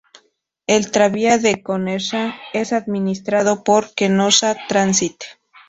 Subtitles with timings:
[0.65, 5.23] El Tranvía de Kenosha es administrado por Kenosha Transit.